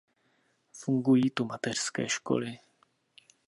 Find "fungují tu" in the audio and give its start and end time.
0.73-1.45